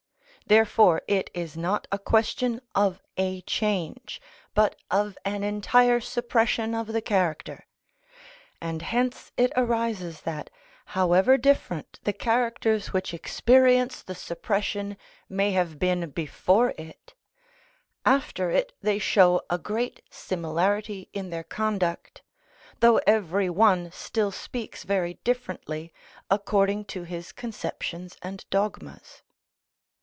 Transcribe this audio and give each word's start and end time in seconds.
Therefore 0.47 1.01
it 1.07 1.29
is 1.33 1.55
not 1.55 1.87
a 1.93 1.97
question 1.99 2.59
of 2.75 3.01
a 3.15 3.39
change, 3.43 4.19
but 4.53 4.75
of 4.89 5.17
an 5.23 5.45
entire 5.45 6.01
suppression 6.01 6.75
of 6.75 6.87
the 6.87 6.99
character; 7.01 7.65
and 8.59 8.81
hence 8.81 9.31
it 9.37 9.53
arises 9.55 10.19
that, 10.21 10.49
however 10.87 11.37
different 11.37 12.01
the 12.03 12.11
characters 12.11 12.91
which 12.91 13.13
experience 13.13 14.01
the 14.03 14.15
suppression 14.15 14.97
may 15.29 15.51
have 15.51 15.79
been 15.79 16.09
before 16.09 16.73
it, 16.77 17.13
after 18.05 18.49
it 18.49 18.73
they 18.81 18.99
show 18.99 19.43
a 19.49 19.57
great 19.57 20.01
similarity 20.09 21.07
in 21.13 21.29
their 21.29 21.45
conduct, 21.45 22.23
though 22.81 22.97
every 23.07 23.49
one 23.49 23.89
still 23.93 24.31
speaks 24.31 24.83
very 24.83 25.13
differently 25.23 25.93
according 26.29 26.83
to 26.83 27.03
his 27.03 27.31
conceptions 27.31 28.17
and 28.21 28.43
dogmas. 28.49 29.21